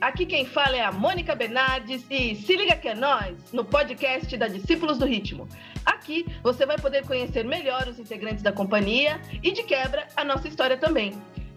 Aqui 0.00 0.26
quem 0.26 0.44
fala 0.44 0.76
é 0.76 0.82
a 0.82 0.92
Mônica 0.92 1.34
Bernardes 1.34 2.04
e 2.10 2.34
se 2.34 2.56
liga 2.56 2.76
que 2.76 2.88
é 2.88 2.94
nós 2.94 3.52
no 3.52 3.64
podcast 3.64 4.36
da 4.36 4.46
Discípulos 4.46 4.98
do 4.98 5.06
Ritmo. 5.06 5.48
Aqui 5.86 6.26
você 6.42 6.66
vai 6.66 6.78
poder 6.78 7.06
conhecer 7.06 7.44
melhor 7.44 7.88
os 7.88 7.98
integrantes 7.98 8.42
da 8.42 8.52
companhia 8.52 9.20
e, 9.42 9.50
de 9.50 9.62
quebra, 9.62 10.06
a 10.16 10.24
nossa 10.24 10.48
história 10.48 10.76
também. 10.76 11.14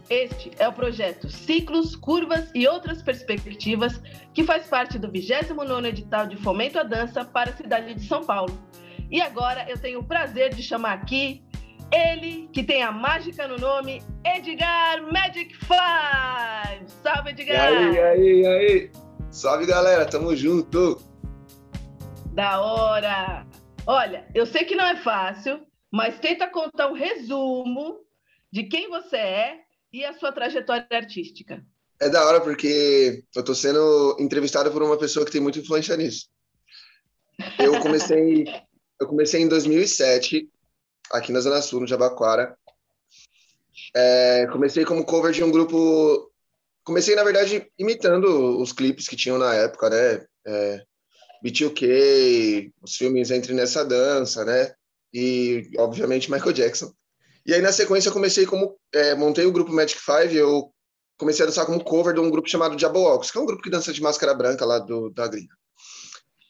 Este 0.09 0.51
é 0.57 0.67
o 0.67 0.73
projeto 0.73 1.29
Ciclos, 1.29 1.95
Curvas 1.95 2.49
e 2.55 2.67
Outras 2.67 3.01
Perspectivas, 3.01 4.01
que 4.33 4.43
faz 4.43 4.67
parte 4.67 4.97
do 4.97 5.09
29º 5.09 5.85
edital 5.85 6.27
de 6.27 6.35
Fomento 6.37 6.79
à 6.79 6.83
Dança 6.83 7.25
para 7.25 7.51
a 7.51 7.53
cidade 7.53 7.93
de 7.93 8.05
São 8.05 8.23
Paulo. 8.23 8.57
E 9.11 9.21
agora 9.21 9.69
eu 9.69 9.77
tenho 9.77 9.99
o 9.99 10.03
prazer 10.03 10.53
de 10.53 10.63
chamar 10.63 10.93
aqui 10.93 11.42
ele 11.93 12.49
que 12.51 12.63
tem 12.63 12.81
a 12.81 12.91
mágica 12.91 13.47
no 13.47 13.57
nome, 13.57 14.01
Edgar 14.25 15.03
Magic 15.11 15.55
Five. 15.57 16.89
Salve, 17.03 17.29
Edgar! 17.29 17.71
E 17.71 17.99
aí, 17.99 18.41
e 18.41 18.45
aí, 18.45 18.47
aí? 18.47 18.91
Salve, 19.29 19.65
galera, 19.65 20.05
tamo 20.05 20.35
junto! 20.35 20.99
Da 22.33 22.61
hora! 22.61 23.45
Olha, 23.85 24.27
eu 24.33 24.45
sei 24.45 24.65
que 24.65 24.75
não 24.75 24.85
é 24.85 24.95
fácil, 24.95 25.61
mas 25.91 26.19
tenta 26.19 26.47
contar 26.47 26.87
um 26.87 26.93
resumo 26.93 27.99
de 28.51 28.63
quem 28.63 28.89
você 28.89 29.17
é 29.17 29.59
e 29.91 30.03
a 30.03 30.13
sua 30.13 30.31
trajetória 30.31 30.87
artística. 30.91 31.63
É 32.01 32.09
da 32.09 32.25
hora 32.25 32.41
porque 32.41 33.23
eu 33.35 33.43
tô 33.43 33.53
sendo 33.53 34.17
entrevistado 34.19 34.71
por 34.71 34.81
uma 34.81 34.97
pessoa 34.97 35.25
que 35.25 35.31
tem 35.31 35.41
muita 35.41 35.59
influência 35.59 35.95
nisso. 35.95 36.27
Eu 37.59 37.79
comecei, 37.79 38.45
eu 38.99 39.07
comecei 39.07 39.41
em 39.41 39.47
2007 39.47 40.49
aqui 41.11 41.31
na 41.31 41.39
Zona 41.39 41.61
Sul, 41.61 41.81
no 41.81 41.87
Jabaquara. 41.87 42.57
É, 43.95 44.47
comecei 44.51 44.85
como 44.85 45.05
cover 45.05 45.31
de 45.31 45.43
um 45.43 45.51
grupo. 45.51 46.31
Comecei, 46.83 47.15
na 47.15 47.23
verdade, 47.23 47.67
imitando 47.77 48.59
os 48.59 48.73
clipes 48.73 49.07
que 49.07 49.15
tinham 49.15 49.37
na 49.37 49.53
época, 49.53 49.89
né? 49.89 50.25
É, 50.45 50.83
B2K, 51.43 52.71
os 52.81 52.95
filmes 52.95 53.31
Entre 53.31 53.53
Nessa 53.53 53.85
Dança, 53.85 54.43
né? 54.43 54.73
E, 55.13 55.69
obviamente, 55.77 56.31
Michael 56.31 56.53
Jackson. 56.53 56.91
E 57.45 57.53
aí, 57.53 57.61
na 57.61 57.71
sequência, 57.71 58.09
eu 58.09 58.13
comecei 58.13 58.45
como. 58.45 58.77
É, 58.93 59.15
montei 59.15 59.45
o 59.45 59.51
grupo 59.51 59.71
Magic 59.71 59.99
Five 59.99 60.35
eu 60.35 60.73
comecei 61.17 61.43
a 61.43 61.47
dançar 61.47 61.65
como 61.65 61.83
cover 61.83 62.13
de 62.13 62.19
um 62.19 62.29
grupo 62.29 62.49
chamado 62.49 62.77
Jabberwocks, 62.77 63.31
que 63.31 63.37
é 63.37 63.41
um 63.41 63.45
grupo 63.45 63.61
que 63.61 63.69
dança 63.69 63.93
de 63.93 64.01
máscara 64.01 64.33
branca 64.33 64.65
lá 64.65 64.79
do, 64.79 65.09
da 65.09 65.27
gringa. 65.27 65.55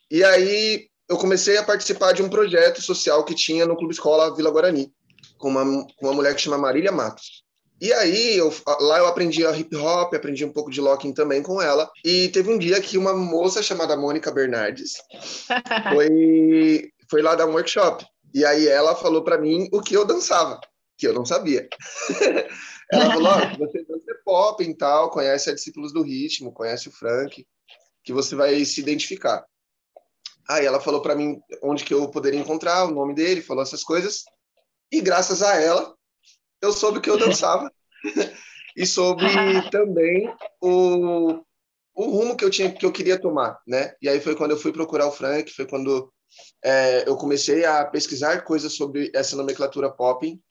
E 0.10 0.24
aí, 0.24 0.88
eu 1.10 1.18
comecei 1.18 1.58
a 1.58 1.64
participar 1.64 2.14
de 2.14 2.22
um 2.22 2.30
projeto 2.30 2.82
social 2.82 3.24
que 3.24 3.36
tinha 3.36 3.66
no 3.66 3.76
Clube 3.76 3.94
Escola 3.94 4.34
Vila 4.36 4.52
Guarani, 4.52 4.92
com 5.38 5.50
uma, 5.50 5.64
com 5.98 6.08
uma 6.08 6.14
mulher 6.14 6.36
que 6.36 6.42
chama 6.42 6.58
Marília 6.58 6.92
Matos. 6.92 7.44
E 7.82 7.92
aí, 7.92 8.38
eu, 8.38 8.54
lá 8.80 9.00
eu 9.00 9.08
aprendi 9.08 9.46
a 9.46 9.52
hip 9.52 9.76
hop, 9.76 10.14
aprendi 10.14 10.46
um 10.46 10.54
pouco 10.54 10.72
de 10.72 10.80
locking 10.80 11.14
também 11.14 11.44
com 11.44 11.62
ela. 11.62 11.92
E 12.06 12.30
teve 12.30 12.50
um 12.50 12.58
dia 12.58 12.80
que 12.80 12.98
uma 12.98 13.14
moça 13.14 13.62
chamada 13.62 13.98
Mônica 13.98 14.32
Bernardes 14.32 14.94
foi, 15.92 16.90
foi 17.10 17.22
lá 17.22 17.36
dar 17.36 17.46
um 17.46 17.54
workshop. 17.54 18.06
E 18.34 18.46
aí 18.46 18.68
ela 18.68 18.96
falou 18.96 19.22
para 19.24 19.38
mim 19.38 19.68
o 19.72 19.82
que 19.82 19.96
eu 19.96 20.06
dançava, 20.06 20.62
que 20.98 21.06
eu 21.06 21.14
não 21.14 21.26
sabia. 21.26 21.68
ela 22.92 23.12
falou: 23.12 23.32
oh, 23.34 23.58
você 23.60 23.84
dança 23.84 24.16
pop 24.24 24.64
e 24.64 24.74
tal, 24.76 25.10
conhece 25.10 25.50
a 25.50 25.54
Discípulos 25.54 25.92
do 25.92 26.04
Ritmo, 26.04 26.54
conhece 26.54 26.88
o 26.88 26.92
Frank, 26.92 27.46
que 28.04 28.14
você 28.14 28.36
vai 28.36 28.64
se 28.64 28.80
identificar. 28.80 29.46
Aí 30.50 30.66
ela 30.66 30.80
falou 30.80 31.02
para 31.02 31.16
mim 31.16 31.40
onde 31.62 31.84
que 31.84 31.94
eu 31.94 32.10
poderia 32.10 32.40
encontrar, 32.40 32.86
o 32.86 32.92
nome 32.92 33.14
dele, 33.14 33.42
falou 33.42 33.64
essas 33.64 33.84
coisas. 33.84 34.24
E 34.92 35.02
graças 35.02 35.42
a 35.42 35.56
ela, 35.56 35.94
eu 36.62 36.72
soube 36.72 37.02
que 37.02 37.10
eu 37.10 37.18
dançava. 37.18 37.72
e 38.76 38.86
soube 38.86 39.24
também 39.72 40.34
o, 40.62 41.42
o 41.96 42.04
rumo 42.04 42.36
que 42.36 42.44
eu 42.44 42.50
tinha 42.50 42.72
que 42.72 42.86
eu 42.86 42.92
queria 42.92 43.20
tomar, 43.20 43.60
né? 43.68 43.94
E 44.02 44.10
aí 44.10 44.20
foi 44.20 44.36
quando 44.36 44.52
eu 44.52 44.58
fui 44.58 44.72
procurar 44.72 45.08
o 45.08 45.12
Frank, 45.12 45.52
foi 45.52 45.66
quando 45.66 46.12
é, 46.64 47.08
eu 47.08 47.16
comecei 47.16 47.66
a 47.66 47.86
pesquisar 47.86 48.42
coisas 48.44 48.74
sobre 48.76 49.12
essa 49.14 49.36
nomenclatura 49.36 49.92
popping 49.92 50.42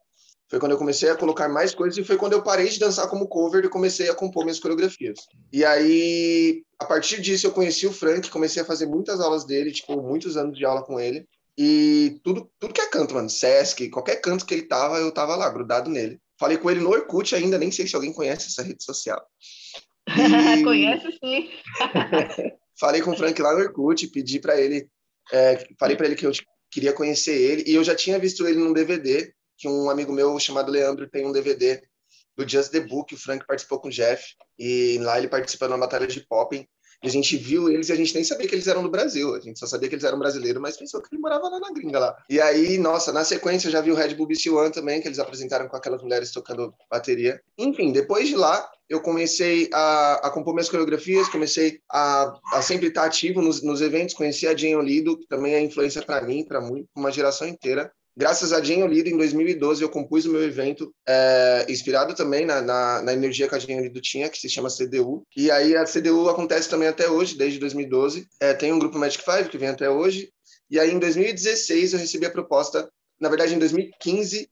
foi 0.53 0.61
quando 0.61 0.73
eu 0.73 0.79
comecei 0.79 1.09
a 1.09 1.17
colocar 1.17 1.49
mais 1.49 1.75
coisas 1.75 1.97
e 1.97 2.05
foi 2.05 2.19
quando 2.19 2.35
eu 2.35 2.43
parei 2.43 2.69
de 2.69 2.79
dançar 2.79 3.09
como 3.09 3.27
cover 3.27 3.65
e 3.65 3.71
comecei 3.71 4.11
a 4.11 4.15
compor 4.15 4.45
minhas 4.45 4.61
coreografias. 4.61 5.21
E 5.51 5.65
aí, 5.65 6.63
a 6.79 6.85
partir 6.85 7.23
disso, 7.23 7.47
eu 7.47 7.53
conheci 7.53 7.87
o 7.87 7.93
Frank, 7.93 8.29
comecei 8.29 8.61
a 8.61 8.65
fazer 8.67 8.85
muitas 8.85 9.19
aulas 9.19 9.47
dele, 9.47 9.73
tipo, 9.73 10.03
muitos 10.03 10.37
anos 10.37 10.59
de 10.59 10.63
aula 10.67 10.83
com 10.83 11.01
ele. 11.01 11.27
E 11.57 12.21
tudo, 12.23 12.51
tudo 12.61 12.75
que 12.75 12.83
é 12.83 12.91
canto, 12.91 13.15
mano, 13.15 13.31
Sesc, 13.31 13.89
qualquer 13.89 14.17
canto 14.17 14.45
que 14.45 14.53
ele 14.53 14.65
tava, 14.65 14.99
eu 14.99 15.11
tava 15.11 15.35
lá, 15.37 15.49
grudado 15.49 15.89
nele. 15.89 16.21
Falei 16.39 16.59
com 16.59 16.71
ele 16.71 16.81
no 16.81 16.91
Orkut 16.91 17.35
ainda, 17.35 17.57
nem 17.57 17.73
sei 17.73 17.87
se 17.87 17.97
alguém 17.97 18.13
conhece 18.13 18.49
essa 18.49 18.63
rede 18.63 18.85
social. 18.85 19.25
E... 20.59 20.63
Conhece 20.63 21.07
sim. 21.13 21.49
falei 22.79 23.01
com 23.01 23.13
o 23.13 23.17
Frank 23.17 23.41
lá 23.41 23.55
no 23.55 23.61
Orkut, 23.61 24.07
pedi 24.09 24.39
para 24.39 24.61
ele, 24.61 24.87
é, 25.33 25.67
falei 25.79 25.97
para 25.97 26.05
ele 26.05 26.17
que 26.17 26.27
eu 26.27 26.33
queria 26.71 26.93
conhecer 26.93 27.41
ele, 27.41 27.65
e 27.67 27.75
eu 27.75 27.83
já 27.83 27.95
tinha 27.95 28.19
visto 28.19 28.47
ele 28.47 28.59
num 28.59 28.75
DVD, 28.75 29.33
que 29.63 29.69
um 29.69 29.89
amigo 29.89 30.13
meu 30.13 30.37
chamado 30.41 30.73
Leandro 30.73 31.09
tem 31.09 31.25
um 31.25 31.31
DVD 31.31 31.81
do 32.37 32.49
Just 32.49 32.73
the 32.73 32.81
Book, 32.81 33.15
o 33.15 33.19
Frank 33.19 33.47
participou 33.47 33.79
com 33.79 33.87
o 33.87 33.93
Jeff, 33.93 34.35
e 34.59 34.99
lá 35.01 35.19
ele 35.19 35.29
participa 35.29 35.69
numa 35.69 35.79
batalha 35.79 36.07
de 36.07 36.27
popping, 36.27 36.67
e 37.01 37.07
a 37.07 37.11
gente 37.11 37.37
viu 37.37 37.69
eles 37.69 37.89
e 37.89 37.93
a 37.93 37.97
gente 37.97 38.13
nem 38.13 38.25
sabia 38.25 38.49
que 38.49 38.55
eles 38.57 38.67
eram 38.67 38.83
do 38.83 38.91
Brasil, 38.91 39.37
a 39.37 39.41
gente 39.41 39.61
só 39.61 39.67
sabia 39.67 39.89
que 39.89 39.95
eles 39.95 40.05
eram 40.05 40.19
brasileiros, 40.19 40.61
mas 40.61 40.77
pensou 40.77 41.01
que 41.01 41.15
ele 41.15 41.21
morava 41.21 41.49
lá 41.49 41.61
na 41.61 41.73
gringa 41.73 41.99
lá. 41.99 42.17
E 42.29 42.41
aí, 42.41 42.77
nossa, 42.77 43.13
na 43.13 43.25
sequência 43.25 43.69
eu 43.69 43.73
já 43.73 43.81
vi 43.81 43.93
o 43.93 43.95
Red 43.95 44.15
Bull 44.15 44.27
BC 44.27 44.51
One 44.51 44.73
também, 44.73 45.01
que 45.01 45.07
eles 45.07 45.21
apresentaram 45.21 45.69
com 45.69 45.77
aquelas 45.77 46.03
mulheres 46.03 46.33
tocando 46.33 46.75
bateria. 46.91 47.41
Enfim, 47.57 47.93
depois 47.93 48.29
de 48.29 48.35
lá, 48.35 48.69
eu 48.89 49.01
comecei 49.01 49.69
a, 49.73 50.27
a 50.27 50.31
compor 50.31 50.55
minhas 50.55 50.69
coreografias, 50.69 51.29
comecei 51.29 51.81
a, 51.91 52.37
a 52.53 52.63
sempre 52.63 52.89
estar 52.89 53.05
ativo 53.05 53.41
nos, 53.41 53.63
nos 53.63 53.81
eventos, 53.81 54.15
conheci 54.15 54.47
a 54.47 54.57
Jane 54.57 54.77
Olido, 54.77 55.19
que 55.19 55.27
também 55.29 55.55
é 55.55 55.61
influência 55.61 56.03
para 56.03 56.21
mim, 56.23 56.45
para 56.45 56.61
uma 56.97 57.13
geração 57.13 57.47
inteira. 57.47 57.93
Graças 58.15 58.53
a 58.53 58.63
Jane 58.63 58.83
Olido, 58.83 59.09
em 59.09 59.17
2012, 59.17 59.83
eu 59.83 59.89
compus 59.89 60.27
o 60.27 60.31
meu 60.31 60.43
evento, 60.43 60.95
é, 61.09 61.65
inspirado 61.69 62.15
também 62.15 62.45
na, 62.45 62.61
na, 62.61 63.03
na, 63.03 63.13
energia 63.13 63.49
que 63.49 63.55
a 63.55 63.59
Jane 63.59 63.81
Olido 63.81 64.03
tinha, 64.03 64.29
que 64.29 64.39
se 64.39 64.51
chama 64.51 64.69
CDU. 64.69 65.27
E 65.35 65.51
aí 65.51 65.75
a 65.75 65.85
CDU 65.85 66.29
acontece 66.29 66.69
também 66.69 66.89
até 66.89 67.09
hoje, 67.09 67.37
desde 67.39 67.59
2012. 67.59 68.29
É, 68.39 68.53
tem 68.53 68.71
um 68.71 68.79
grupo 68.79 68.99
Magic 68.99 69.25
Five 69.25 69.49
que 69.49 69.57
vem 69.57 69.71
até 69.71 69.89
hoje. 69.89 70.31
E 70.71 70.79
aí 70.79 70.91
em 70.91 70.99
2016 70.99 71.95
eu 71.95 71.99
recebi 71.99 72.27
a 72.27 72.31
proposta, 72.31 72.91
na 73.19 73.29
verdade 73.29 73.55
em 73.55 73.59
2015 73.59 74.49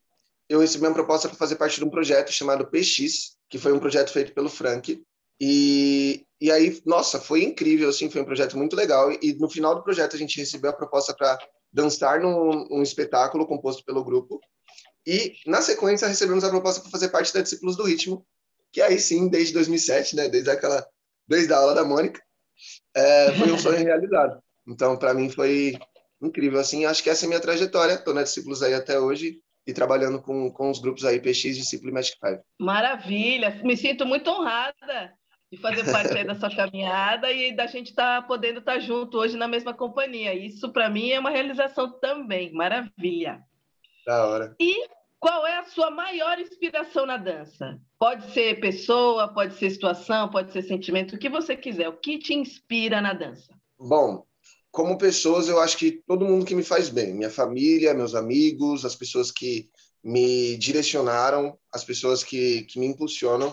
eu 0.51 0.59
recebi 0.59 0.85
uma 0.85 0.93
proposta 0.93 1.29
para 1.29 1.39
fazer 1.39 1.55
parte 1.55 1.79
de 1.79 1.85
um 1.85 1.91
projeto 1.91 2.33
chamado 2.33 2.67
PX, 2.67 3.37
que 3.49 3.57
foi 3.57 3.73
um 3.73 3.79
projeto 3.79 4.11
feito 4.11 4.35
pelo 4.35 4.49
Frank. 4.49 5.01
E, 5.41 6.27
e 6.41 6.51
aí, 6.51 6.83
nossa, 6.85 7.21
foi 7.21 7.45
incrível, 7.45 7.89
assim, 7.89 8.11
foi 8.11 8.21
um 8.21 8.25
projeto 8.25 8.59
muito 8.59 8.75
legal. 8.75 9.13
E 9.23 9.33
no 9.35 9.49
final 9.49 9.77
do 9.77 9.83
projeto 9.83 10.17
a 10.17 10.19
gente 10.19 10.39
recebeu 10.39 10.71
a 10.71 10.75
proposta 10.75 11.15
para 11.15 11.39
dançar 11.73 12.21
num, 12.21 12.69
num 12.69 12.83
espetáculo 12.83 13.47
composto 13.47 13.85
pelo 13.85 14.05
grupo. 14.05 14.41
E, 15.07 15.35
na 15.47 15.63
sequência, 15.63 16.09
recebemos 16.09 16.45
a 16.45 16.51
proposta 16.51 16.81
para 16.81 16.91
fazer 16.91 17.09
parte 17.09 17.33
da 17.33 17.41
Discípulos 17.41 17.77
do 17.77 17.85
Ritmo, 17.85 18.27
que 18.73 18.83
aí 18.83 18.99
sim, 18.99 19.29
desde 19.29 19.55
2007, 19.55 20.17
né, 20.17 20.29
desde 20.29 20.51
aquela, 20.51 20.87
desde 21.27 21.53
a 21.53 21.57
aula 21.57 21.75
da 21.75 21.85
Mônica, 21.85 22.23
é, 22.95 23.33
foi 23.33 23.51
um 23.53 23.59
sonho 23.59 23.79
realizado. 23.85 24.43
Então, 24.67 24.97
para 24.97 25.15
mim, 25.15 25.31
foi 25.31 25.75
incrível. 26.21 26.61
Assim, 26.61 26.85
acho 26.85 27.03
que 27.03 27.11
essa 27.11 27.25
é 27.25 27.27
a 27.27 27.29
minha 27.29 27.41
trajetória. 27.41 27.95
Estou 27.95 28.15
na 28.15 28.23
Discípulos 28.23 28.63
aí 28.63 28.75
até 28.75 29.01
hoje 29.01 29.41
e 29.67 29.73
trabalhando 29.73 30.21
com, 30.21 30.51
com 30.51 30.71
os 30.71 30.81
grupos 30.81 31.05
aí 31.05 31.21
PX, 31.21 31.57
Discípulo 31.57 31.91
e 31.91 31.95
Magic 31.95 32.17
Five. 32.19 32.41
Maravilha! 32.59 33.61
Me 33.65 33.77
sinto 33.77 34.05
muito 34.05 34.31
honrada 34.31 35.15
de 35.51 35.59
fazer 35.59 35.91
parte 35.91 36.25
da 36.25 36.35
sua 36.35 36.55
caminhada 36.55 37.31
e 37.33 37.55
da 37.55 37.67
gente 37.67 37.91
estar 37.91 38.23
tá 38.23 38.27
podendo 38.27 38.61
estar 38.61 38.75
tá 38.75 38.79
junto 38.79 39.19
hoje 39.19 39.37
na 39.37 39.49
mesma 39.49 39.75
companhia. 39.75 40.33
Isso, 40.33 40.73
para 40.73 40.89
mim, 40.89 41.11
é 41.11 41.19
uma 41.19 41.31
realização 41.31 41.91
também. 41.99 42.53
Maravilha. 42.53 43.43
Da 44.07 44.27
hora. 44.27 44.55
E 44.61 44.89
qual 45.19 45.45
é 45.47 45.59
a 45.59 45.65
sua 45.65 45.91
maior 45.91 46.39
inspiração 46.39 47.05
na 47.05 47.17
dança? 47.17 47.79
Pode 47.99 48.31
ser 48.33 48.61
pessoa, 48.61 49.29
pode 49.29 49.55
ser 49.55 49.71
situação, 49.71 50.31
pode 50.31 50.53
ser 50.53 50.63
sentimento, 50.63 51.17
o 51.17 51.19
que 51.19 51.29
você 51.29 51.57
quiser. 51.57 51.89
O 51.89 51.97
que 51.97 52.19
te 52.19 52.33
inspira 52.33 53.01
na 53.01 53.13
dança? 53.13 53.53
Bom, 53.77 54.25
como 54.71 54.99
pessoas, 54.99 55.49
eu 55.49 55.59
acho 55.59 55.77
que 55.77 56.01
todo 56.07 56.25
mundo 56.25 56.47
que 56.47 56.55
me 56.55 56.63
faz 56.63 56.89
bem. 56.89 57.13
Minha 57.13 57.31
família, 57.31 57.93
meus 57.93 58.15
amigos, 58.15 58.85
as 58.85 58.95
pessoas 58.95 59.33
que 59.33 59.69
me 60.03 60.57
direcionaram, 60.57 61.59
as 61.73 61.83
pessoas 61.83 62.23
que, 62.23 62.63
que 62.63 62.79
me 62.79 62.87
impulsionam 62.87 63.53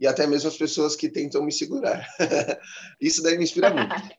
e 0.00 0.06
até 0.06 0.26
mesmo 0.26 0.48
as 0.48 0.56
pessoas 0.56 0.94
que 0.94 1.08
tentam 1.08 1.42
me 1.42 1.52
segurar. 1.52 2.06
Isso 3.00 3.22
daí 3.22 3.36
me 3.36 3.44
inspira 3.44 3.70
muito. 3.70 3.94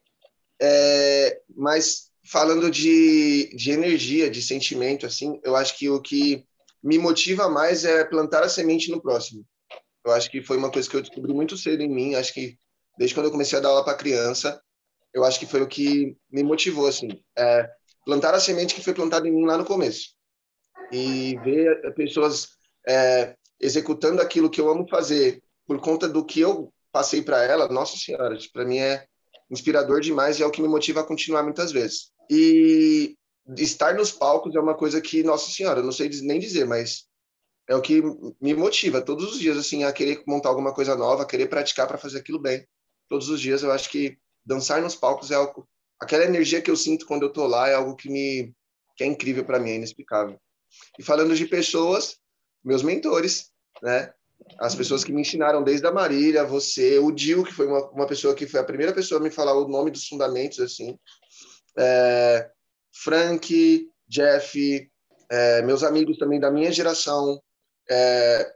É, 0.62 1.40
mas 1.56 2.12
falando 2.30 2.70
de, 2.70 3.50
de 3.56 3.72
energia, 3.72 4.30
de 4.30 4.42
sentimento, 4.42 5.06
assim, 5.06 5.40
eu 5.42 5.56
acho 5.56 5.78
que 5.78 5.90
o 5.90 6.02
que 6.02 6.46
me 6.84 6.98
motiva 6.98 7.48
mais 7.48 7.86
é 7.86 8.04
plantar 8.04 8.44
a 8.44 8.50
semente 8.50 8.92
no 8.92 9.02
próximo. 9.02 9.46
Eu 10.06 10.12
acho 10.12 10.30
que 10.30 10.44
foi 10.44 10.58
uma 10.58 10.70
coisa 10.70 10.90
que 10.90 10.98
eu 10.98 11.02
descobri 11.02 11.34
muito 11.34 11.56
cedo 11.56 11.81
em 11.81 11.88
mim. 11.88 12.16
Acho 12.16 12.34
que 12.34 12.58
desde 12.98 13.16
quando 13.16 13.28
eu 13.28 13.31
comecei 13.31 13.58
a 13.58 13.62
dar 13.62 13.70
aula 13.70 13.86
para 13.86 13.96
criança, 13.96 14.62
eu 15.14 15.24
acho 15.24 15.40
que 15.40 15.46
foi 15.46 15.62
o 15.62 15.68
que 15.68 16.18
me 16.30 16.44
motivou, 16.44 16.88
assim, 16.88 17.08
é, 17.38 17.70
plantar 18.06 18.34
a 18.34 18.40
semente 18.42 18.76
que 18.76 18.84
foi 18.84 18.94
plantada 18.94 19.28
em 19.28 19.31
mim 19.31 19.46
lá 19.46 19.58
no 19.58 19.66
começo 19.66 20.14
e 20.92 21.38
ver 21.44 21.94
pessoas 21.94 22.50
é, 22.88 23.36
executando 23.60 24.22
aquilo 24.22 24.50
que 24.50 24.60
eu 24.60 24.70
amo 24.70 24.88
fazer 24.88 25.42
por 25.69 25.80
conta 25.80 26.10
do 26.10 26.25
que 26.25 26.39
eu 26.39 26.74
passei 26.92 27.21
para 27.21 27.44
ela, 27.44 27.68
nossa 27.68 27.95
senhora, 27.95 28.36
para 28.51 28.66
mim 28.66 28.80
é 28.80 29.06
inspirador 29.51 30.01
demais 30.01 30.39
e 30.39 30.44
é 30.44 30.45
o 30.48 30.50
que 30.50 30.63
me 30.63 30.68
motiva 30.68 31.01
a 31.01 31.04
continuar 31.04 31.44
muitas 31.44 31.71
vezes. 31.71 32.12
E 32.27 33.16
estar 33.56 33.94
nos 33.94 34.12
palcos 34.12 34.56
é 34.56 34.60
uma 34.60 34.75
coisa 34.75 35.00
que, 35.00 35.21
nossa 35.21 35.51
senhora, 35.51 35.81
eu 35.81 35.83
não 35.83 35.92
sei 35.92 36.10
nem 36.24 36.39
dizer, 36.39 36.66
mas 36.66 37.06
é 37.68 37.75
o 37.75 37.81
que 37.83 38.01
me 38.42 38.56
motiva 38.56 39.00
todos 39.00 39.33
os 39.33 39.39
dias 39.39 39.57
assim 39.57 39.83
a 39.83 39.94
querer 39.94 40.24
montar 40.25 40.50
alguma 40.50 40.74
coisa 40.74 40.95
nova, 40.95 41.21
a 41.21 41.27
querer 41.27 41.45
praticar 41.45 41.88
para 41.88 42.00
fazer 42.00 42.18
aquilo 42.18 42.39
bem. 42.39 42.68
Todos 43.07 43.30
os 43.30 43.39
dias 43.39 43.62
eu 43.62 43.71
acho 43.71 43.92
que 43.92 44.18
dançar 44.44 44.81
nos 44.81 44.95
palcos 44.95 45.30
é 45.30 45.36
algo 45.36 45.69
aquela 46.00 46.25
energia 46.25 46.63
que 46.63 46.71
eu 46.71 46.75
sinto 46.75 47.06
quando 47.06 47.24
eu 47.24 47.31
tô 47.31 47.45
lá 47.45 47.69
é 47.69 47.75
algo 47.75 47.95
que 47.95 48.10
me 48.10 48.51
que 48.98 49.04
é 49.04 49.07
incrível 49.07 49.45
para 49.45 49.60
mim, 49.60 49.69
é 49.69 49.75
inexplicável. 49.75 50.42
E 50.98 51.04
falando 51.04 51.36
de 51.36 51.45
pessoas, 51.45 52.18
meus 52.63 52.81
mentores, 52.81 53.51
né? 53.83 54.12
As 54.60 54.76
pessoas 54.76 55.04
que 55.04 55.12
me 55.12 55.22
ensinaram 55.22 55.64
desde 55.64 55.86
a 55.88 55.92
Marília, 55.92 56.44
você, 56.44 57.00
o 57.00 57.12
Dil, 57.12 57.44
que 57.44 57.54
foi 57.54 57.68
uma, 57.68 57.90
uma 57.92 58.08
pessoa 58.08 58.36
que 58.36 58.48
foi 58.48 58.60
a 58.60 58.64
primeira 58.64 58.94
pessoa 58.94 59.20
a 59.20 59.24
me 59.24 59.32
falar 59.32 59.54
o 59.54 59.68
nome 59.68 59.92
dos 59.92 60.08
fundamentos, 60.08 60.60
assim. 60.60 60.98
É, 61.78 62.50
Frank, 62.94 63.90
Jeff, 64.08 64.90
é, 65.30 65.62
meus 65.62 65.84
amigos 65.84 66.18
também 66.18 66.40
da 66.40 66.52
minha 66.52 66.72
geração, 66.72 67.42
é, 67.90 68.52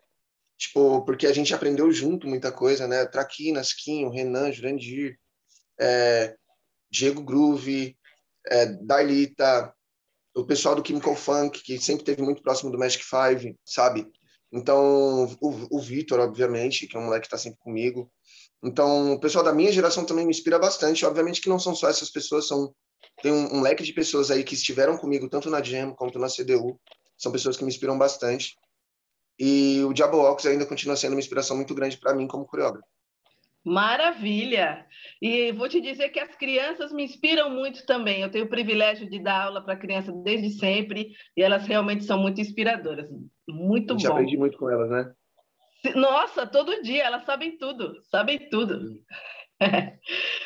tipo, 0.58 1.04
porque 1.06 1.28
a 1.28 1.34
gente 1.34 1.54
aprendeu 1.54 1.92
junto 1.92 2.28
muita 2.28 2.52
coisa, 2.52 2.88
né? 2.88 3.06
Traquinas, 3.06 3.74
Quinho, 3.74 4.10
Renan, 4.10 4.52
Jurandir, 4.52 5.18
é, 5.80 6.36
Diego 6.92 7.24
Groove, 7.24 7.98
é, 8.48 8.66
Darlita, 8.66 9.74
o 10.36 10.46
pessoal 10.46 10.76
do 10.76 10.86
Chemical 10.86 11.16
Funk, 11.16 11.62
que 11.62 11.80
sempre 11.80 12.04
teve 12.04 12.22
muito 12.22 12.42
próximo 12.42 12.72
do 12.72 12.78
Magic 12.78 13.04
Five, 13.04 13.56
sabe? 13.64 14.08
Então, 14.54 15.26
o, 15.42 15.78
o 15.78 15.82
Vitor, 15.82 16.20
obviamente, 16.20 16.86
que 16.86 16.96
é 16.96 17.00
um 17.00 17.06
moleque 17.06 17.22
que 17.22 17.36
está 17.36 17.40
sempre 17.40 17.58
comigo. 17.58 18.12
Então, 18.64 19.14
o 19.14 19.20
pessoal 19.20 19.44
da 19.44 19.52
minha 19.52 19.72
geração 19.72 20.06
também 20.06 20.26
me 20.26 20.32
inspira 20.32 20.60
bastante. 20.60 21.04
Obviamente 21.06 21.42
que 21.42 21.50
não 21.50 21.58
são 21.58 21.74
só 21.76 21.90
essas 21.90 22.12
pessoas, 22.12 22.48
são 22.48 22.74
tem 23.22 23.32
um, 23.32 23.58
um 23.58 23.62
leque 23.62 23.84
de 23.84 23.94
pessoas 23.94 24.30
aí 24.30 24.44
que 24.44 24.54
estiveram 24.54 24.98
comigo 24.98 25.28
tanto 25.28 25.50
na 25.50 25.62
Jam 25.62 25.94
quanto 25.96 26.20
na 26.20 26.28
CDU. 26.28 26.80
São 27.18 27.32
pessoas 27.32 27.58
que 27.58 27.64
me 27.64 27.70
inspiram 27.70 27.98
bastante. 27.98 28.56
E 29.40 29.84
o 29.84 29.92
Diabo 29.92 30.20
Ox 30.20 30.46
ainda 30.46 30.66
continua 30.68 30.96
sendo 30.96 31.14
uma 31.14 31.20
inspiração 31.20 31.56
muito 31.56 31.74
grande 31.74 31.98
para 31.98 32.14
mim 32.14 32.28
como 32.28 32.46
coreógrafo. 32.46 32.88
Maravilha! 33.66 34.86
E 35.22 35.52
vou 35.54 35.70
te 35.70 35.80
dizer 35.80 36.10
que 36.10 36.20
as 36.20 36.36
crianças 36.36 36.92
me 36.92 37.04
inspiram 37.04 37.50
muito 37.50 37.86
também. 37.86 38.22
Eu 38.22 38.30
tenho 38.30 38.46
o 38.46 38.50
privilégio 38.50 39.10
de 39.10 39.20
dar 39.20 39.46
aula 39.46 39.64
para 39.64 39.78
crianças 39.78 40.14
desde 40.24 40.50
sempre 40.52 41.14
e 41.36 41.42
elas 41.42 41.66
realmente 41.66 42.04
são 42.04 42.20
muito 42.20 42.42
inspiradoras. 42.42 43.10
Muito 43.48 43.98
Já 43.98 44.10
bom. 44.10 44.16
aprendi 44.16 44.38
muito 44.38 44.58
com 44.58 44.70
elas, 44.70 44.90
né? 44.90 45.14
Nossa, 45.96 46.46
todo 46.48 46.82
dia, 46.82 47.04
elas 47.04 47.26
sabem 47.26 47.58
tudo, 47.58 48.02
sabem 48.04 48.50
tudo. 48.50 48.80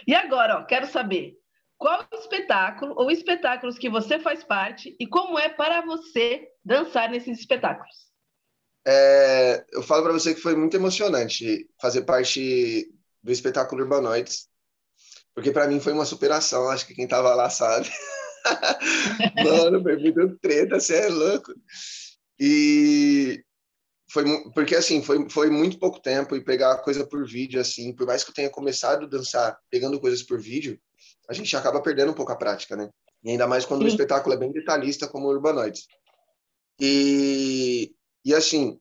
e 0.07 0.13
agora, 0.13 0.59
ó, 0.59 0.63
quero 0.63 0.85
saber 0.87 1.35
qual 1.77 2.05
espetáculo 2.13 2.93
ou 2.97 3.11
espetáculos 3.11 3.77
que 3.77 3.89
você 3.89 4.19
faz 4.19 4.43
parte 4.43 4.95
e 4.99 5.07
como 5.07 5.37
é 5.37 5.47
para 5.47 5.81
você 5.81 6.47
dançar 6.65 7.09
nesses 7.09 7.39
espetáculos? 7.39 8.07
É, 8.85 9.65
eu 9.73 9.83
falo 9.83 10.03
para 10.03 10.13
você 10.13 10.33
que 10.33 10.41
foi 10.41 10.55
muito 10.55 10.75
emocionante 10.75 11.69
fazer 11.79 12.03
parte 12.03 12.87
do 13.27 13.33
espetáculo 13.33 13.83
Urbanoides, 13.83 14.47
porque 15.35 15.51
para 15.51 15.67
mim 15.67 15.81
foi 15.81 15.91
uma 15.91 16.05
superação, 16.05 16.69
acho 16.69 16.87
que 16.87 16.95
quem 16.95 17.05
tava 17.05 17.35
lá 17.35 17.49
sabe. 17.49 17.91
Mano, 19.43 19.83
foi 19.83 19.97
muito 19.97 20.39
treta, 20.39 20.79
você 20.79 20.95
é 20.95 21.09
louco. 21.09 21.53
E 22.39 23.43
foi 24.09 24.23
porque 24.51 24.75
assim, 24.75 25.03
foi, 25.03 25.29
foi 25.29 25.49
muito 25.49 25.77
pouco 25.77 26.01
tempo 26.01 26.37
e 26.37 26.43
pegar 26.43 26.71
a 26.71 26.77
coisa 26.77 27.05
por 27.05 27.27
vídeo 27.27 27.59
assim, 27.59 27.93
por 27.93 28.07
mais 28.07 28.23
que 28.23 28.31
eu 28.31 28.33
tenha 28.33 28.49
começado 28.49 29.03
a 29.03 29.09
dançar 29.09 29.59
pegando 29.69 29.99
coisas 29.99 30.23
por 30.23 30.39
vídeo, 30.39 30.79
a 31.29 31.33
gente 31.33 31.53
acaba 31.57 31.81
perdendo 31.81 32.11
um 32.11 32.15
pouco 32.15 32.31
a 32.31 32.37
prática, 32.37 32.77
né? 32.77 32.89
E 33.25 33.31
ainda 33.31 33.45
mais 33.45 33.65
quando 33.65 33.81
Sim. 33.81 33.87
o 33.87 33.89
espetáculo 33.89 34.35
é 34.35 34.37
bem 34.37 34.53
detalhista 34.53 35.05
como 35.05 35.27
o 35.27 35.31
Urbanoides. 35.31 35.85
E, 36.79 37.93
e 38.23 38.33
assim, 38.33 38.79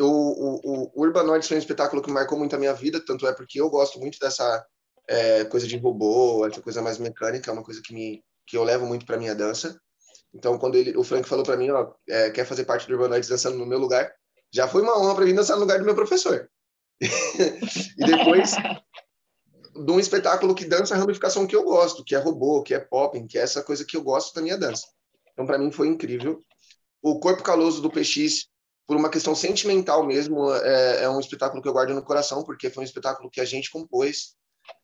eu, 0.00 0.08
o, 0.08 0.90
o, 0.94 1.42
foi 1.42 1.56
um 1.56 1.60
espetáculo 1.60 2.02
que 2.02 2.10
marcou 2.10 2.38
muito 2.38 2.56
a 2.56 2.58
minha 2.58 2.72
vida, 2.72 3.04
tanto 3.04 3.26
é 3.26 3.32
porque 3.34 3.60
eu 3.60 3.68
gosto 3.68 3.98
muito 3.98 4.18
dessa 4.18 4.64
é, 5.06 5.44
coisa 5.44 5.66
de 5.66 5.76
robô, 5.76 6.46
essa 6.46 6.62
coisa 6.62 6.80
mais 6.80 6.96
mecânica, 6.98 7.50
é 7.50 7.52
uma 7.52 7.62
coisa 7.62 7.82
que, 7.84 7.92
me, 7.92 8.24
que 8.46 8.56
eu 8.56 8.64
levo 8.64 8.86
muito 8.86 9.04
para 9.04 9.18
minha 9.18 9.34
dança. 9.34 9.78
Então, 10.32 10.58
quando 10.58 10.76
ele, 10.76 10.96
o 10.96 11.04
Frank 11.04 11.28
falou 11.28 11.44
para 11.44 11.56
mim, 11.56 11.70
ó, 11.70 11.92
é, 12.08 12.30
quer 12.30 12.46
fazer 12.46 12.64
parte 12.64 12.86
do 12.86 12.94
Urbanoides 12.94 13.28
dançando 13.28 13.58
no 13.58 13.66
meu 13.66 13.78
lugar, 13.78 14.10
já 14.52 14.66
foi 14.66 14.80
uma 14.82 14.98
honra 14.98 15.14
para 15.14 15.24
mim 15.26 15.34
dançar 15.34 15.56
no 15.56 15.62
lugar 15.62 15.78
do 15.78 15.84
meu 15.84 15.94
professor. 15.94 16.48
e 17.00 18.04
depois, 18.06 18.52
de 19.74 19.92
um 19.92 20.00
espetáculo 20.00 20.54
que 20.54 20.64
dança 20.64 20.94
a 20.94 20.98
ramificação 20.98 21.46
que 21.46 21.56
eu 21.56 21.64
gosto, 21.64 22.04
que 22.04 22.14
é 22.14 22.18
robô, 22.18 22.62
que 22.62 22.74
é 22.74 22.80
popping, 22.80 23.26
que 23.26 23.38
é 23.38 23.42
essa 23.42 23.62
coisa 23.62 23.84
que 23.84 23.96
eu 23.96 24.02
gosto 24.02 24.34
da 24.34 24.40
minha 24.40 24.56
dança. 24.56 24.86
Então, 25.32 25.44
para 25.44 25.58
mim, 25.58 25.70
foi 25.70 25.88
incrível. 25.88 26.38
O 27.02 27.18
Corpo 27.18 27.42
Caloso 27.42 27.82
do 27.82 27.90
PX, 27.90 28.48
por 28.90 28.96
uma 28.96 29.08
questão 29.08 29.36
sentimental 29.36 30.04
mesmo, 30.04 30.52
é, 30.52 31.04
é, 31.04 31.08
um 31.08 31.20
espetáculo 31.20 31.62
que 31.62 31.68
eu 31.68 31.72
guardo 31.72 31.94
no 31.94 32.02
coração, 32.02 32.42
porque 32.42 32.68
foi 32.68 32.82
um 32.82 32.84
espetáculo 32.84 33.30
que 33.30 33.40
a 33.40 33.44
gente 33.44 33.70
compôs. 33.70 34.34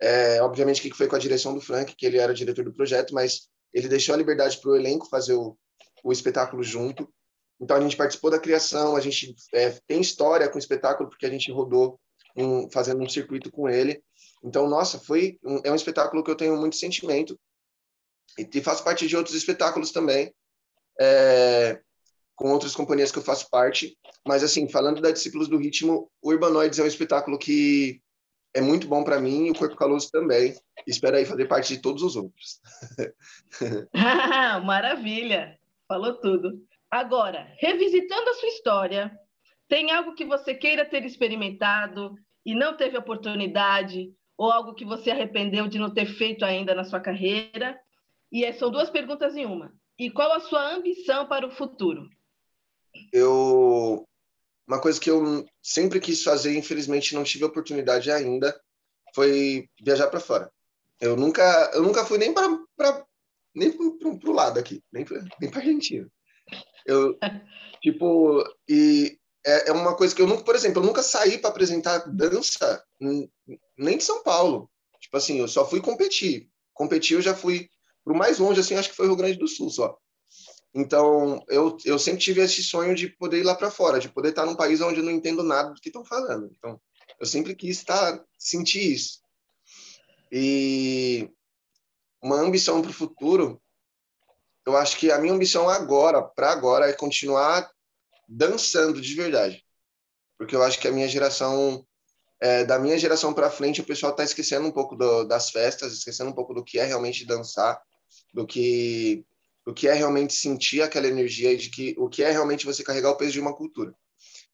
É, 0.00 0.40
obviamente 0.40 0.80
que 0.80 0.92
foi 0.92 1.08
com 1.08 1.16
a 1.16 1.18
direção 1.18 1.52
do 1.52 1.60
Frank, 1.60 1.92
que 1.92 2.06
ele 2.06 2.16
era 2.16 2.32
diretor 2.32 2.64
do 2.64 2.72
projeto, 2.72 3.12
mas 3.12 3.48
ele 3.74 3.88
deixou 3.88 4.14
a 4.14 4.18
liberdade 4.18 4.60
para 4.60 4.70
o 4.70 4.76
elenco 4.76 5.08
fazer 5.10 5.34
o, 5.34 5.58
o 6.04 6.12
espetáculo 6.12 6.62
junto. 6.62 7.12
Então, 7.60 7.76
a 7.76 7.80
gente 7.80 7.96
participou 7.96 8.30
da 8.30 8.38
criação, 8.38 8.94
a 8.94 9.00
gente 9.00 9.34
é, 9.52 9.70
tem 9.88 10.00
história 10.00 10.48
com 10.48 10.54
o 10.54 10.60
espetáculo, 10.60 11.10
porque 11.10 11.26
a 11.26 11.30
gente 11.30 11.50
rodou 11.50 11.98
um, 12.36 12.70
fazendo 12.70 13.02
um 13.02 13.08
circuito 13.08 13.50
com 13.50 13.68
ele. 13.68 14.00
Então, 14.40 14.68
nossa, 14.68 15.00
foi 15.00 15.36
um, 15.44 15.60
é 15.64 15.72
um 15.72 15.76
espetáculo 15.76 16.22
que 16.22 16.30
eu 16.30 16.36
tenho 16.36 16.56
muito 16.56 16.76
sentimento 16.76 17.36
e, 18.38 18.48
e 18.54 18.60
faço 18.62 18.84
parte 18.84 19.08
de 19.08 19.16
outros 19.16 19.34
espetáculos 19.34 19.90
também, 19.90 20.32
é, 21.00 21.80
com 22.36 22.52
outras 22.52 22.76
companhias 22.76 23.10
que 23.10 23.18
eu 23.18 23.22
faço 23.22 23.48
parte. 23.50 23.96
Mas, 24.26 24.44
assim, 24.44 24.68
falando 24.68 25.00
da 25.00 25.10
Discípulos 25.10 25.48
do 25.48 25.58
Ritmo, 25.58 26.10
o 26.22 26.30
Urbanoides 26.30 26.78
é 26.78 26.82
um 26.82 26.86
espetáculo 26.86 27.38
que 27.38 28.00
é 28.54 28.60
muito 28.60 28.86
bom 28.86 29.02
para 29.02 29.20
mim 29.20 29.46
e 29.46 29.50
o 29.50 29.54
Corpo 29.54 29.74
Caloso 29.74 30.10
também. 30.10 30.54
Espero 30.86 31.16
aí 31.16 31.24
fazer 31.24 31.46
parte 31.46 31.74
de 31.74 31.82
todos 31.82 32.02
os 32.02 32.14
outros. 32.14 32.60
Maravilha! 34.64 35.58
Falou 35.88 36.14
tudo. 36.14 36.62
Agora, 36.90 37.48
revisitando 37.58 38.30
a 38.30 38.34
sua 38.34 38.48
história, 38.48 39.18
tem 39.68 39.90
algo 39.90 40.14
que 40.14 40.24
você 40.24 40.54
queira 40.54 40.84
ter 40.84 41.04
experimentado 41.04 42.14
e 42.44 42.54
não 42.54 42.76
teve 42.76 42.96
oportunidade, 42.96 44.12
ou 44.38 44.50
algo 44.50 44.74
que 44.74 44.84
você 44.84 45.10
arrependeu 45.10 45.66
de 45.66 45.78
não 45.78 45.92
ter 45.92 46.06
feito 46.06 46.44
ainda 46.44 46.74
na 46.74 46.84
sua 46.84 47.00
carreira? 47.00 47.78
E 48.30 48.44
é, 48.44 48.52
são 48.52 48.70
duas 48.70 48.90
perguntas 48.90 49.36
em 49.36 49.46
uma. 49.46 49.72
E 49.98 50.10
qual 50.10 50.32
a 50.32 50.40
sua 50.40 50.74
ambição 50.74 51.26
para 51.26 51.46
o 51.46 51.50
futuro? 51.50 52.08
Eu 53.12 54.06
uma 54.66 54.80
coisa 54.80 55.00
que 55.00 55.10
eu 55.10 55.46
sempre 55.62 56.00
quis 56.00 56.22
fazer, 56.22 56.56
infelizmente 56.56 57.14
não 57.14 57.22
tive 57.22 57.44
oportunidade 57.44 58.10
ainda, 58.10 58.58
foi 59.14 59.68
viajar 59.80 60.08
para 60.08 60.20
fora. 60.20 60.50
Eu 61.00 61.16
nunca 61.16 61.70
eu 61.74 61.82
nunca 61.82 62.04
fui 62.04 62.18
nem 62.18 62.32
para 62.32 63.06
nem 63.54 63.72
para 63.72 64.30
o 64.30 64.32
lado 64.32 64.58
aqui, 64.58 64.82
nem 64.92 65.04
para 65.04 65.24
nem 65.40 65.50
para 65.50 65.60
Argentina. 65.60 66.10
Eu 66.84 67.16
tipo 67.82 68.44
e 68.68 69.18
é, 69.46 69.70
é 69.70 69.72
uma 69.72 69.94
coisa 69.96 70.14
que 70.14 70.20
eu 70.20 70.26
nunca, 70.26 70.42
por 70.42 70.56
exemplo, 70.56 70.82
eu 70.82 70.86
nunca 70.86 71.02
saí 71.02 71.38
para 71.38 71.50
apresentar 71.50 71.98
dança 72.08 72.84
nem 73.78 73.96
de 73.96 74.04
São 74.04 74.22
Paulo. 74.24 74.68
Tipo 75.00 75.16
assim, 75.16 75.38
eu 75.38 75.46
só 75.46 75.64
fui 75.64 75.80
competir. 75.80 76.48
Competir 76.74 77.14
eu 77.14 77.22
já 77.22 77.34
fui 77.34 77.70
pro 78.04 78.14
mais 78.14 78.38
longe, 78.38 78.60
assim, 78.60 78.74
acho 78.74 78.90
que 78.90 78.96
foi 78.96 79.06
o 79.06 79.10
Rio 79.10 79.16
Grande 79.16 79.38
do 79.38 79.46
Sul 79.46 79.70
só. 79.70 79.96
Então, 80.78 81.42
eu, 81.48 81.74
eu 81.86 81.98
sempre 81.98 82.20
tive 82.20 82.42
esse 82.42 82.62
sonho 82.62 82.94
de 82.94 83.08
poder 83.08 83.38
ir 83.38 83.44
lá 83.44 83.54
para 83.54 83.70
fora, 83.70 83.98
de 83.98 84.10
poder 84.10 84.28
estar 84.28 84.44
num 84.44 84.54
país 84.54 84.82
onde 84.82 85.00
eu 85.00 85.04
não 85.04 85.10
entendo 85.10 85.42
nada 85.42 85.70
do 85.70 85.80
que 85.80 85.88
estão 85.88 86.04
falando. 86.04 86.50
Então, 86.52 86.78
eu 87.18 87.24
sempre 87.24 87.54
quis 87.54 87.78
estar, 87.78 88.22
sentir 88.38 88.92
isso. 88.92 89.22
E 90.30 91.30
uma 92.22 92.36
ambição 92.36 92.82
para 92.82 92.90
o 92.90 92.94
futuro, 92.94 93.58
eu 94.66 94.76
acho 94.76 94.98
que 94.98 95.10
a 95.10 95.18
minha 95.18 95.32
ambição 95.32 95.66
agora, 95.66 96.20
para 96.20 96.50
agora, 96.52 96.90
é 96.90 96.92
continuar 96.92 97.70
dançando 98.28 99.00
de 99.00 99.14
verdade. 99.14 99.64
Porque 100.36 100.54
eu 100.54 100.62
acho 100.62 100.78
que 100.78 100.88
a 100.88 100.92
minha 100.92 101.08
geração, 101.08 101.86
é, 102.38 102.66
da 102.66 102.78
minha 102.78 102.98
geração 102.98 103.32
para 103.32 103.50
frente, 103.50 103.80
o 103.80 103.86
pessoal 103.86 104.12
está 104.12 104.24
esquecendo 104.24 104.68
um 104.68 104.72
pouco 104.72 104.94
do, 104.94 105.24
das 105.24 105.48
festas, 105.48 105.94
esquecendo 105.94 106.28
um 106.28 106.34
pouco 106.34 106.52
do 106.52 106.62
que 106.62 106.78
é 106.78 106.84
realmente 106.84 107.24
dançar, 107.24 107.80
do 108.34 108.46
que, 108.46 109.24
do 109.66 109.74
que 109.74 109.88
é 109.88 109.92
realmente 109.92 110.32
sentir 110.32 110.80
aquela 110.80 111.08
energia 111.08 111.52
e 111.52 111.56
de 111.56 111.68
que 111.68 111.94
o 111.98 112.08
que 112.08 112.22
é 112.22 112.30
realmente 112.30 112.64
você 112.64 112.84
carregar 112.84 113.10
o 113.10 113.16
peso 113.16 113.32
de 113.32 113.40
uma 113.40 113.54
cultura. 113.54 113.92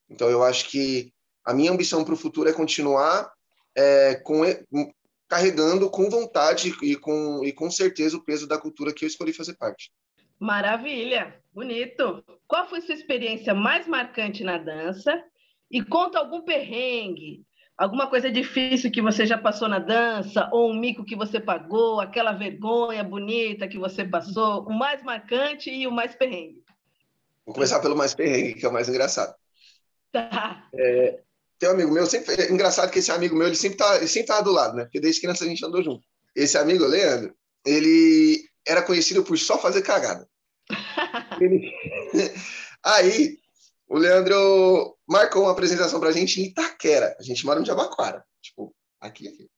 Então, 0.08 0.30
eu 0.30 0.42
acho 0.42 0.70
que 0.70 1.12
a 1.44 1.52
minha 1.52 1.70
ambição 1.70 2.02
para 2.02 2.14
o 2.14 2.16
futuro 2.16 2.48
é 2.48 2.52
continuar 2.52 3.30
é, 3.76 4.14
com, 4.16 4.42
carregando 5.28 5.90
com 5.90 6.08
vontade 6.08 6.74
e 6.82 6.96
com, 6.96 7.44
e 7.44 7.52
com 7.52 7.70
certeza 7.70 8.16
o 8.16 8.24
peso 8.24 8.46
da 8.46 8.58
cultura 8.58 8.92
que 8.92 9.04
eu 9.04 9.06
escolhi 9.06 9.32
fazer 9.34 9.54
parte. 9.54 9.92
Maravilha, 10.38 11.38
bonito. 11.52 12.24
Qual 12.46 12.68
foi 12.68 12.80
sua 12.80 12.94
experiência 12.94 13.54
mais 13.54 13.86
marcante 13.86 14.42
na 14.42 14.58
dança? 14.58 15.22
E 15.70 15.84
conta 15.84 16.18
algum 16.18 16.42
perrengue, 16.42 17.44
Alguma 17.82 18.06
coisa 18.06 18.30
difícil 18.30 18.92
que 18.92 19.02
você 19.02 19.26
já 19.26 19.36
passou 19.36 19.68
na 19.68 19.80
dança, 19.80 20.48
ou 20.52 20.70
um 20.70 20.78
mico 20.78 21.04
que 21.04 21.16
você 21.16 21.40
pagou, 21.40 22.00
aquela 22.00 22.30
vergonha 22.30 23.02
bonita 23.02 23.66
que 23.66 23.76
você 23.76 24.04
passou, 24.04 24.62
o 24.68 24.72
mais 24.72 25.02
marcante 25.02 25.68
e 25.68 25.84
o 25.84 25.90
mais 25.90 26.14
perrengue? 26.14 26.62
Vou 27.44 27.52
começar 27.52 27.80
pelo 27.80 27.96
mais 27.96 28.14
perrengue, 28.14 28.54
que 28.54 28.64
é 28.64 28.68
o 28.68 28.72
mais 28.72 28.88
engraçado. 28.88 29.34
Tá. 30.12 30.68
É, 30.72 31.22
tem 31.58 31.70
um 31.70 31.72
amigo 31.72 31.90
meu, 31.90 32.06
sempre, 32.06 32.40
é 32.40 32.52
engraçado 32.52 32.88
que 32.88 33.00
esse 33.00 33.10
amigo 33.10 33.34
meu, 33.34 33.48
ele 33.48 33.56
sempre 33.56 33.78
tá, 33.78 33.96
ele 33.96 34.06
sempre 34.06 34.28
tá 34.28 34.40
do 34.40 34.52
lado, 34.52 34.76
né? 34.76 34.84
Porque 34.84 35.00
desde 35.00 35.20
criança 35.20 35.42
a 35.42 35.48
gente 35.48 35.66
andou 35.66 35.82
junto. 35.82 36.06
Esse 36.36 36.56
amigo, 36.56 36.86
Leandro, 36.86 37.34
ele 37.66 38.44
era 38.64 38.82
conhecido 38.82 39.24
por 39.24 39.36
só 39.36 39.58
fazer 39.58 39.82
cagada. 39.82 40.24
ele... 41.40 41.74
Aí, 42.84 43.38
o 43.88 43.98
Leandro 43.98 44.96
marcou 45.12 45.42
uma 45.42 45.52
apresentação 45.52 46.00
pra 46.00 46.10
gente 46.10 46.40
em 46.40 46.46
Itaquera. 46.46 47.14
A 47.20 47.22
gente 47.22 47.44
mora 47.44 47.60
em 47.60 47.64
Jabaquara. 47.64 48.24
Tipo, 48.40 48.74
aqui, 48.98 49.28
aqui. 49.28 49.48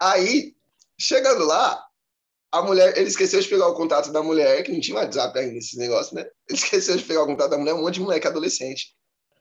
Aí, 0.00 0.54
chegando 0.98 1.44
lá, 1.44 1.84
a 2.52 2.62
mulher, 2.62 2.96
ele 2.96 3.08
esqueceu 3.08 3.40
de 3.40 3.48
pegar 3.48 3.66
o 3.66 3.74
contato 3.74 4.12
da 4.12 4.22
mulher, 4.22 4.62
que 4.62 4.70
não 4.70 4.80
tinha 4.80 4.96
WhatsApp 4.96 5.36
ainda, 5.38 5.58
esse 5.58 5.76
negócio, 5.76 6.14
né? 6.14 6.22
Ele 6.48 6.58
esqueceu 6.58 6.96
de 6.96 7.02
pegar 7.02 7.24
o 7.24 7.26
contato 7.26 7.50
da 7.50 7.58
mulher, 7.58 7.74
um 7.74 7.82
monte 7.82 7.94
de 7.94 8.00
moleque 8.00 8.26
adolescente. 8.26 8.94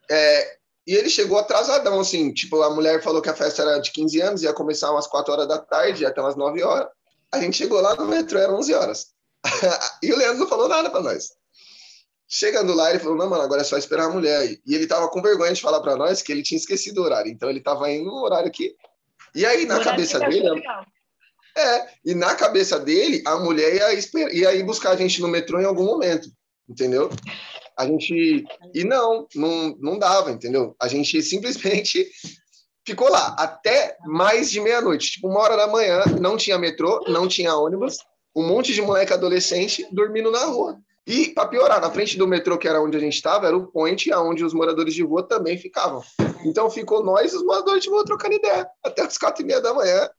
É, 0.10 0.58
e 0.88 0.96
ele 0.96 1.10
chegou 1.10 1.38
atrasadão, 1.38 2.00
assim, 2.00 2.34
tipo, 2.34 2.62
a 2.62 2.74
mulher 2.74 3.04
falou 3.04 3.22
que 3.22 3.30
a 3.30 3.36
festa 3.36 3.62
era 3.62 3.80
de 3.80 3.92
15 3.92 4.22
anos, 4.22 4.44
ia 4.44 4.54
começar 4.54 4.92
umas 4.92 5.08
4 5.08 5.32
horas 5.32 5.48
da 5.48 5.60
tarde, 5.60 6.06
até 6.06 6.20
umas 6.22 6.36
9 6.36 6.64
horas. 6.64 6.90
A 7.32 7.40
gente 7.40 7.58
chegou 7.58 7.80
lá 7.80 7.96
no 7.96 8.08
metrô, 8.08 8.40
eram 8.40 8.58
11 8.58 8.74
horas. 8.74 9.08
e 10.02 10.12
o 10.12 10.18
Leandro 10.18 10.40
não 10.40 10.48
falou 10.48 10.68
nada 10.68 10.90
para 10.90 11.02
nós. 11.02 11.30
Chegando 12.34 12.74
lá, 12.74 12.90
ele 12.90 13.00
falou: 13.00 13.18
Não, 13.18 13.30
mano, 13.30 13.44
agora 13.44 13.60
é 13.60 13.66
só 13.66 13.78
esperar 13.78 14.06
a 14.06 14.10
mulher. 14.10 14.58
E 14.66 14.74
ele 14.74 14.88
tava 14.88 15.10
com 15.10 15.22
vergonha 15.22 15.52
de 15.52 15.62
falar 15.62 15.82
para 15.82 15.98
nós 15.98 16.22
que 16.22 16.32
ele 16.32 16.42
tinha 16.42 16.58
esquecido 16.58 17.02
o 17.02 17.04
horário. 17.04 17.30
Então 17.30 17.50
ele 17.50 17.60
tava 17.60 17.92
indo 17.92 18.06
no 18.06 18.24
horário 18.24 18.48
aqui. 18.48 18.74
E 19.36 19.46
aí, 19.46 19.66
na 19.66 19.84
cabeça 19.84 20.18
dele. 20.18 20.64
É, 21.58 21.88
e 22.06 22.16
na 22.16 22.34
cabeça 22.34 22.80
dele, 22.80 23.22
a 23.26 23.36
mulher 23.36 23.76
ia, 23.76 23.94
esper... 23.94 24.34
ia 24.34 24.56
ir 24.56 24.64
buscar 24.64 24.92
a 24.92 24.96
gente 24.96 25.20
no 25.20 25.28
metrô 25.28 25.60
em 25.60 25.66
algum 25.66 25.84
momento. 25.84 26.30
Entendeu? 26.70 27.10
A 27.78 27.86
gente. 27.86 28.46
E 28.74 28.84
não, 28.86 29.28
não, 29.36 29.76
não 29.82 30.00
dava, 30.00 30.32
entendeu? 30.32 30.74
A 30.80 30.88
gente 30.88 31.22
simplesmente 31.22 32.10
ficou 32.86 33.10
lá 33.10 33.36
até 33.38 33.98
mais 34.06 34.50
de 34.50 34.62
meia-noite, 34.62 35.12
tipo 35.12 35.28
uma 35.28 35.42
hora 35.42 35.58
da 35.58 35.68
manhã, 35.68 36.04
não 36.20 36.38
tinha 36.38 36.58
metrô, 36.58 37.04
não 37.10 37.28
tinha 37.28 37.56
ônibus, 37.56 37.98
um 38.34 38.48
monte 38.48 38.74
de 38.74 38.82
moleque 38.82 39.12
adolescente 39.12 39.86
dormindo 39.92 40.32
na 40.32 40.46
rua. 40.46 40.80
E, 41.06 41.30
para 41.30 41.48
piorar, 41.48 41.82
na 41.82 41.90
frente 41.90 42.18
do 42.18 42.28
metrô, 42.28 42.58
que 42.58 42.68
era 42.68 42.82
onde 42.82 42.96
a 42.96 43.00
gente 43.00 43.16
estava, 43.16 43.48
era 43.48 43.58
o 43.58 43.68
point 43.68 44.14
onde 44.14 44.44
os 44.44 44.54
moradores 44.54 44.94
de 44.94 45.04
rua 45.04 45.24
também 45.24 45.58
ficavam. 45.58 46.02
Então, 46.46 46.70
ficou 46.70 47.04
nós 47.04 47.34
e 47.34 47.36
os 47.36 47.44
moradores 47.44 47.84
de 47.84 47.90
rua 47.90 48.06
trocando 48.06 48.36
ideia, 48.36 48.68
até 48.84 49.02
as 49.02 49.18
quatro 49.18 49.44
e 49.44 49.46
meia 49.46 49.60
da 49.60 49.74
manhã. 49.74 50.10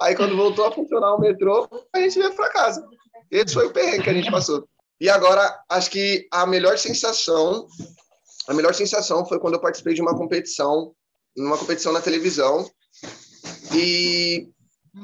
Aí, 0.00 0.16
quando 0.16 0.36
voltou 0.36 0.66
a 0.66 0.72
funcionar 0.72 1.14
o 1.14 1.20
metrô, 1.20 1.68
a 1.92 2.00
gente 2.00 2.18
veio 2.18 2.34
para 2.34 2.50
casa. 2.50 2.84
Esse 3.30 3.54
foi 3.54 3.66
o 3.66 3.72
perrengue 3.72 4.04
que 4.04 4.10
a 4.10 4.14
gente 4.14 4.30
passou. 4.30 4.68
E 5.00 5.08
agora, 5.08 5.56
acho 5.68 5.90
que 5.90 6.26
a 6.32 6.44
melhor 6.46 6.76
sensação, 6.78 7.66
a 8.48 8.54
melhor 8.54 8.74
sensação 8.74 9.24
foi 9.24 9.38
quando 9.38 9.54
eu 9.54 9.60
participei 9.60 9.94
de 9.94 10.02
uma 10.02 10.16
competição, 10.16 10.92
numa 11.36 11.56
competição 11.56 11.92
na 11.92 12.00
televisão, 12.00 12.68
e 13.74 14.48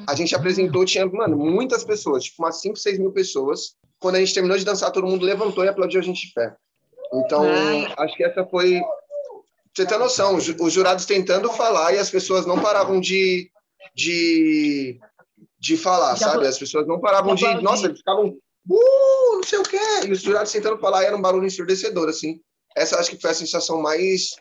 a 0.08 0.14
gente 0.14 0.34
apresentou, 0.34 0.84
tinha, 0.84 1.06
mano, 1.06 1.36
muitas 1.36 1.84
pessoas, 1.84 2.24
tipo 2.24 2.42
umas 2.42 2.60
5, 2.60 2.76
6 2.76 2.98
mil 2.98 3.12
pessoas. 3.12 3.76
Quando 4.04 4.16
a 4.16 4.18
gente 4.18 4.34
terminou 4.34 4.58
de 4.58 4.66
dançar, 4.66 4.90
todo 4.90 5.06
mundo 5.06 5.24
levantou 5.24 5.64
e 5.64 5.68
aplaudiu 5.68 5.98
a 5.98 6.02
gente 6.02 6.26
de 6.26 6.34
pé. 6.34 6.54
Então, 7.14 7.42
acho 7.96 8.14
que 8.14 8.22
essa 8.22 8.44
foi. 8.44 8.82
Você 9.74 9.86
tem 9.86 9.98
noção, 9.98 10.36
os 10.36 10.72
jurados 10.74 11.06
tentando 11.06 11.50
falar 11.50 11.94
e 11.94 11.98
as 11.98 12.10
pessoas 12.10 12.44
não 12.44 12.60
paravam 12.60 13.00
de, 13.00 13.50
de, 13.94 15.00
de 15.58 15.78
falar, 15.78 16.16
sabe? 16.16 16.46
As 16.46 16.58
pessoas 16.58 16.86
não 16.86 17.00
paravam 17.00 17.34
de. 17.34 17.46
Nossa, 17.62 17.86
eles 17.86 17.96
ficavam. 17.96 18.36
Uh, 18.68 19.36
não 19.36 19.42
sei 19.42 19.58
o 19.58 19.62
quê. 19.62 19.78
E 20.06 20.12
os 20.12 20.20
jurados 20.20 20.52
tentando 20.52 20.78
falar 20.78 21.02
e 21.02 21.06
era 21.06 21.16
um 21.16 21.22
barulho 21.22 21.46
ensurdecedor, 21.46 22.10
assim. 22.10 22.42
Essa 22.76 23.00
acho 23.00 23.08
que 23.08 23.18
foi 23.18 23.30
a 23.30 23.34
sensação 23.34 23.80
mais 23.80 24.36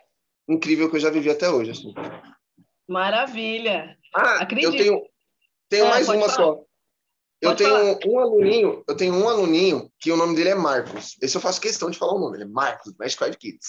incrível 0.45 0.89
que 0.89 0.97
eu 0.97 0.99
já 0.99 1.09
vivi 1.09 1.29
até 1.29 1.49
hoje, 1.49 1.71
assim. 1.71 1.93
Maravilha. 2.85 3.97
Ah, 4.13 4.41
Acredito. 4.41 4.73
eu 4.73 4.77
tenho, 4.77 5.01
tenho 5.69 5.85
é, 5.85 5.89
mais 5.89 6.09
uma 6.09 6.27
falar. 6.27 6.33
só. 6.33 6.63
Eu 7.43 7.55
tenho 7.55 7.69
falar. 7.69 7.99
um 8.05 8.19
aluninho, 8.19 8.83
eu 8.87 8.95
tenho 8.95 9.13
um 9.13 9.27
aluninho 9.27 9.91
que 9.99 10.11
o 10.11 10.17
nome 10.17 10.35
dele 10.35 10.49
é 10.49 10.55
Marcos. 10.55 11.17
Esse 11.21 11.35
eu 11.35 11.41
faço 11.41 11.59
questão 11.59 11.89
de 11.89 11.97
falar 11.97 12.13
o 12.13 12.19
nome, 12.19 12.37
ele 12.37 12.43
é 12.43 12.47
Marcos, 12.47 12.93
Magic 12.97 13.19
Card 13.19 13.37
Kids. 13.37 13.67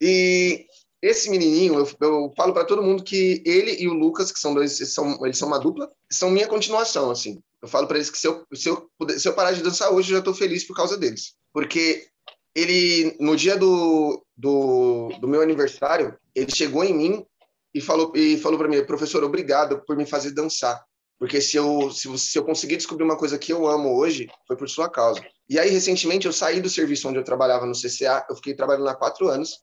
E 0.00 0.66
esse 1.02 1.28
menininho, 1.28 1.74
eu, 1.74 1.88
eu 2.00 2.32
falo 2.36 2.52
para 2.52 2.64
todo 2.64 2.82
mundo 2.82 3.02
que 3.02 3.42
ele 3.44 3.76
e 3.80 3.88
o 3.88 3.92
Lucas, 3.92 4.30
que 4.30 4.38
são 4.38 4.54
dois, 4.54 4.80
eles 4.80 4.94
são, 4.94 5.18
eles 5.26 5.36
são 5.36 5.48
uma 5.48 5.58
dupla, 5.58 5.90
são 6.10 6.30
minha 6.30 6.46
continuação, 6.46 7.10
assim. 7.10 7.40
Eu 7.60 7.68
falo 7.68 7.86
para 7.86 7.96
eles 7.96 8.10
que 8.10 8.18
se 8.18 8.26
eu, 8.26 8.44
se, 8.54 8.68
eu, 8.68 8.88
se 9.18 9.28
eu 9.28 9.34
parar 9.34 9.52
de 9.52 9.62
dançar 9.62 9.92
hoje, 9.92 10.10
eu 10.10 10.14
já 10.14 10.18
estou 10.20 10.34
feliz 10.34 10.64
por 10.64 10.76
causa 10.76 10.96
deles. 10.96 11.34
Porque 11.52 12.06
ele, 12.54 13.16
no 13.20 13.36
dia 13.36 13.56
do, 13.56 14.24
do, 14.36 15.08
do 15.20 15.28
meu 15.28 15.42
aniversário, 15.42 16.16
ele 16.34 16.50
chegou 16.54 16.84
em 16.84 16.94
mim 16.94 17.26
e 17.74 17.80
falou, 17.80 18.12
e 18.14 18.36
falou 18.36 18.58
para 18.58 18.68
mim, 18.68 18.84
professor, 18.84 19.24
obrigado 19.24 19.82
por 19.84 19.96
me 19.96 20.06
fazer 20.06 20.30
dançar. 20.32 20.84
Porque 21.18 21.40
se 21.40 21.56
eu, 21.56 21.90
se, 21.90 22.18
se 22.18 22.38
eu 22.38 22.44
conseguir 22.44 22.76
descobrir 22.76 23.04
uma 23.04 23.16
coisa 23.16 23.38
que 23.38 23.52
eu 23.52 23.66
amo 23.66 23.96
hoje, 23.96 24.28
foi 24.46 24.56
por 24.56 24.68
sua 24.68 24.90
causa. 24.90 25.24
E 25.48 25.58
aí, 25.58 25.70
recentemente, 25.70 26.26
eu 26.26 26.32
saí 26.32 26.60
do 26.60 26.68
serviço 26.68 27.08
onde 27.08 27.18
eu 27.18 27.24
trabalhava 27.24 27.66
no 27.66 27.74
CCA, 27.74 28.26
eu 28.28 28.36
fiquei 28.36 28.54
trabalhando 28.54 28.88
há 28.88 28.94
quatro 28.94 29.28
anos. 29.28 29.60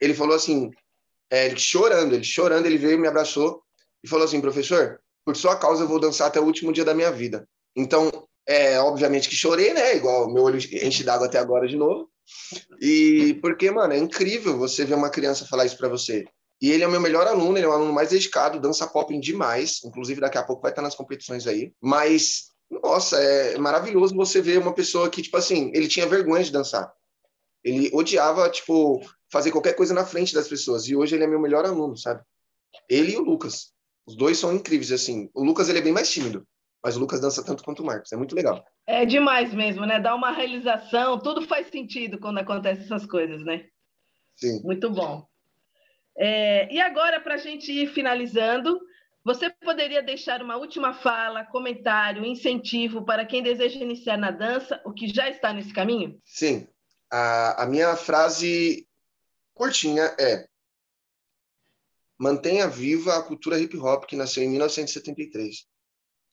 Ele 0.00 0.14
falou 0.14 0.36
assim, 0.36 0.70
é, 1.30 1.46
ele 1.46 1.58
chorando, 1.58 2.14
ele 2.14 2.24
chorando, 2.24 2.66
ele 2.66 2.78
veio, 2.78 2.98
me 2.98 3.08
abraçou 3.08 3.62
e 4.02 4.08
falou 4.08 4.24
assim, 4.24 4.40
professor, 4.40 5.00
por 5.24 5.36
sua 5.36 5.56
causa 5.56 5.84
eu 5.84 5.88
vou 5.88 6.00
dançar 6.00 6.28
até 6.28 6.40
o 6.40 6.44
último 6.44 6.72
dia 6.72 6.84
da 6.84 6.94
minha 6.94 7.10
vida. 7.10 7.48
Então, 7.76 8.10
é, 8.46 8.80
obviamente 8.80 9.28
que 9.28 9.36
chorei, 9.36 9.72
né? 9.72 9.96
Igual 9.96 10.32
meu 10.32 10.42
olho 10.42 10.58
enche 10.58 11.04
d'água 11.04 11.26
até 11.26 11.38
agora 11.38 11.68
de 11.68 11.76
novo. 11.76 12.10
E 12.80 13.38
porque, 13.40 13.70
mano, 13.70 13.92
é 13.92 13.98
incrível 13.98 14.58
você 14.58 14.84
ver 14.84 14.94
uma 14.94 15.10
criança 15.10 15.46
falar 15.46 15.66
isso 15.66 15.76
para 15.76 15.88
você. 15.88 16.24
E 16.60 16.70
ele 16.70 16.84
é 16.84 16.86
o 16.86 16.90
meu 16.90 17.00
melhor 17.00 17.26
aluno, 17.26 17.56
ele 17.56 17.64
é 17.64 17.68
o 17.68 17.72
aluno 17.72 17.92
mais 17.92 18.10
dedicado, 18.10 18.60
dança 18.60 18.86
pop 18.86 19.18
demais. 19.18 19.80
Inclusive, 19.84 20.20
daqui 20.20 20.36
a 20.36 20.42
pouco 20.42 20.62
vai 20.62 20.70
estar 20.70 20.82
nas 20.82 20.94
competições 20.94 21.46
aí. 21.46 21.72
Mas, 21.80 22.50
nossa, 22.70 23.18
é 23.18 23.56
maravilhoso 23.56 24.14
você 24.14 24.42
ver 24.42 24.58
uma 24.58 24.74
pessoa 24.74 25.08
que, 25.08 25.22
tipo 25.22 25.36
assim, 25.36 25.70
ele 25.74 25.88
tinha 25.88 26.06
vergonha 26.06 26.44
de 26.44 26.52
dançar. 26.52 26.92
Ele 27.64 27.90
odiava, 27.94 28.48
tipo, 28.50 29.00
fazer 29.30 29.50
qualquer 29.50 29.74
coisa 29.74 29.94
na 29.94 30.04
frente 30.04 30.34
das 30.34 30.48
pessoas. 30.48 30.86
E 30.86 30.94
hoje 30.94 31.14
ele 31.14 31.24
é 31.24 31.26
meu 31.26 31.40
melhor 31.40 31.64
aluno, 31.64 31.96
sabe? 31.96 32.22
Ele 32.88 33.12
e 33.12 33.16
o 33.16 33.22
Lucas. 33.22 33.72
Os 34.06 34.16
dois 34.16 34.38
são 34.38 34.54
incríveis, 34.54 34.92
assim. 34.92 35.30
O 35.34 35.42
Lucas, 35.42 35.68
ele 35.68 35.78
é 35.78 35.82
bem 35.82 35.92
mais 35.92 36.10
tímido. 36.10 36.46
Mas 36.82 36.96
o 36.96 37.00
Lucas 37.00 37.20
dança 37.20 37.44
tanto 37.44 37.62
quanto 37.62 37.82
o 37.82 37.86
Marcos. 37.86 38.12
É 38.12 38.16
muito 38.16 38.34
legal. 38.34 38.64
É 38.86 39.04
demais 39.04 39.52
mesmo, 39.54 39.84
né? 39.84 40.00
Dá 40.00 40.14
uma 40.14 40.30
realização. 40.30 41.18
Tudo 41.18 41.42
faz 41.46 41.68
sentido 41.68 42.18
quando 42.18 42.38
acontecem 42.38 42.84
essas 42.84 43.06
coisas, 43.06 43.44
né? 43.44 43.66
Sim. 44.36 44.62
Muito 44.62 44.90
bom. 44.90 45.29
É, 46.16 46.72
e 46.72 46.80
agora, 46.80 47.20
para 47.20 47.34
a 47.34 47.38
gente 47.38 47.72
ir 47.72 47.88
finalizando, 47.88 48.80
você 49.24 49.50
poderia 49.50 50.02
deixar 50.02 50.42
uma 50.42 50.56
última 50.56 50.94
fala, 50.94 51.44
comentário, 51.44 52.24
incentivo 52.24 53.04
para 53.04 53.26
quem 53.26 53.42
deseja 53.42 53.78
iniciar 53.78 54.16
na 54.16 54.30
dança, 54.30 54.80
o 54.84 54.92
que 54.92 55.08
já 55.08 55.28
está 55.28 55.52
nesse 55.52 55.72
caminho? 55.72 56.20
Sim. 56.24 56.66
A, 57.10 57.64
a 57.64 57.66
minha 57.66 57.94
frase 57.96 58.86
curtinha 59.52 60.14
é: 60.18 60.46
mantenha 62.18 62.66
viva 62.66 63.16
a 63.16 63.22
cultura 63.22 63.58
hip 63.58 63.76
hop 63.76 64.04
que 64.04 64.16
nasceu 64.16 64.42
em 64.42 64.48
1973, 64.48 65.66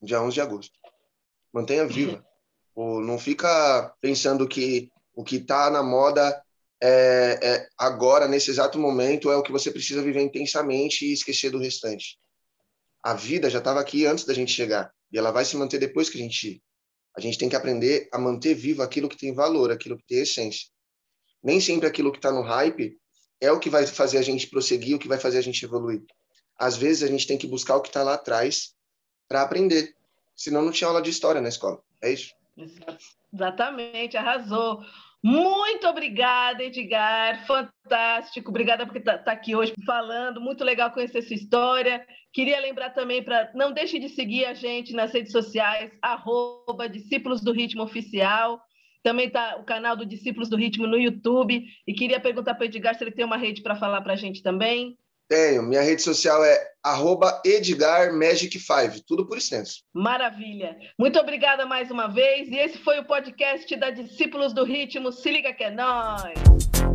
dia 0.01 0.21
11 0.21 0.33
de 0.33 0.41
agosto. 0.41 0.79
Mantenha 1.51 1.85
viva. 1.85 2.23
não 2.75 3.17
fica 3.17 3.93
pensando 3.99 4.47
que 4.47 4.91
o 5.13 5.23
que 5.23 5.37
está 5.37 5.69
na 5.69 5.81
moda 5.81 6.43
é, 6.81 7.39
é, 7.41 7.67
agora, 7.77 8.27
nesse 8.27 8.51
exato 8.51 8.77
momento, 8.77 9.31
é 9.31 9.35
o 9.35 9.43
que 9.43 9.51
você 9.51 9.71
precisa 9.71 10.01
viver 10.01 10.21
intensamente 10.21 11.05
e 11.05 11.13
esquecer 11.13 11.49
do 11.49 11.59
restante. 11.59 12.17
A 13.03 13.13
vida 13.13 13.49
já 13.49 13.59
estava 13.59 13.79
aqui 13.79 14.05
antes 14.05 14.25
da 14.25 14.33
gente 14.33 14.51
chegar 14.51 14.91
e 15.11 15.17
ela 15.17 15.31
vai 15.31 15.45
se 15.45 15.55
manter 15.57 15.79
depois 15.79 16.09
que 16.09 16.17
a 16.17 16.21
gente 16.21 16.49
ir. 16.49 16.61
A 17.15 17.21
gente 17.21 17.37
tem 17.37 17.49
que 17.49 17.55
aprender 17.55 18.07
a 18.13 18.19
manter 18.19 18.53
vivo 18.53 18.83
aquilo 18.83 19.09
que 19.09 19.17
tem 19.17 19.33
valor, 19.33 19.71
aquilo 19.71 19.97
que 19.97 20.05
tem 20.05 20.19
essência. 20.19 20.67
Nem 21.43 21.59
sempre 21.59 21.87
aquilo 21.87 22.11
que 22.11 22.19
está 22.19 22.31
no 22.31 22.41
hype 22.41 22.97
é 23.41 23.51
o 23.51 23.59
que 23.59 23.69
vai 23.69 23.85
fazer 23.87 24.17
a 24.17 24.21
gente 24.21 24.47
prosseguir, 24.47 24.95
o 24.95 24.99
que 24.99 25.07
vai 25.07 25.17
fazer 25.17 25.39
a 25.39 25.41
gente 25.41 25.63
evoluir. 25.63 26.03
Às 26.59 26.75
vezes 26.75 27.03
a 27.03 27.07
gente 27.07 27.25
tem 27.25 27.37
que 27.37 27.47
buscar 27.47 27.75
o 27.75 27.81
que 27.81 27.89
está 27.89 28.03
lá 28.03 28.15
atrás 28.15 28.75
para 29.27 29.41
aprender. 29.41 29.95
Senão 30.35 30.61
não 30.61 30.71
tinha 30.71 30.87
aula 30.87 31.01
de 31.01 31.09
história 31.09 31.41
na 31.41 31.49
escola. 31.49 31.81
É 32.01 32.11
isso? 32.11 32.35
Exatamente, 33.33 34.17
arrasou. 34.17 34.83
Muito 35.23 35.87
obrigada, 35.87 36.63
Edgar. 36.63 37.45
Fantástico. 37.45 38.49
Obrigada 38.49 38.85
por 38.85 38.97
estar 38.97 39.17
tá 39.19 39.31
aqui 39.31 39.55
hoje 39.55 39.73
falando. 39.85 40.39
Muito 40.39 40.63
legal 40.63 40.91
conhecer 40.91 41.21
sua 41.21 41.35
história. 41.35 42.05
Queria 42.31 42.59
lembrar 42.59 42.91
também 42.91 43.23
para 43.23 43.51
não 43.55 43.71
deixe 43.71 43.99
de 43.99 44.09
seguir 44.09 44.45
a 44.45 44.53
gente 44.53 44.93
nas 44.93 45.11
redes 45.11 45.31
sociais, 45.31 45.91
arroba 46.01 46.87
Discípulos 46.87 47.41
do 47.41 47.51
Ritmo 47.51 47.83
Oficial. 47.83 48.61
Também 49.03 49.27
está 49.27 49.57
o 49.57 49.63
canal 49.63 49.95
do 49.95 50.05
Discípulos 50.05 50.49
do 50.49 50.57
Ritmo 50.57 50.85
no 50.85 50.97
YouTube. 50.97 51.65
E 51.85 51.93
queria 51.93 52.19
perguntar 52.19 52.55
para 52.55 52.63
o 52.63 52.65
Edgar 52.65 52.95
se 52.95 53.03
ele 53.03 53.11
tem 53.11 53.25
uma 53.25 53.37
rede 53.37 53.61
para 53.61 53.75
falar 53.75 54.01
para 54.01 54.13
a 54.13 54.17
gente 54.17 54.43
também. 54.43 54.97
Tenho. 55.27 55.63
Minha 55.63 55.81
rede 55.81 56.01
social 56.01 56.43
é 56.43 56.57
EdgarMagic5, 57.45 59.03
tudo 59.05 59.27
por 59.27 59.37
extenso. 59.37 59.83
Maravilha. 59.93 60.77
Muito 60.97 61.19
obrigada 61.19 61.65
mais 61.65 61.91
uma 61.91 62.07
vez. 62.07 62.47
E 62.49 62.55
esse 62.55 62.77
foi 62.77 62.99
o 62.99 63.05
podcast 63.05 63.75
da 63.75 63.89
Discípulos 63.89 64.53
do 64.53 64.63
Ritmo. 64.63 65.11
Se 65.11 65.29
liga 65.29 65.53
que 65.53 65.63
é 65.63 65.71
nóis! 65.71 66.86